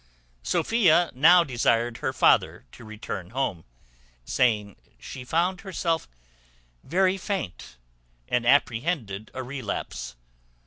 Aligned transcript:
Sophia 0.41 1.11
now 1.13 1.43
desired 1.43 1.97
her 1.97 2.11
father 2.11 2.65
to 2.71 2.83
return 2.83 3.29
home; 3.29 3.63
saying 4.25 4.75
she 4.99 5.23
found 5.23 5.61
herself 5.61 6.07
very 6.83 7.19
faint, 7.19 7.77
and 8.27 8.43
apprehended 8.43 9.29
a 9.35 9.43
relapse. 9.43 10.15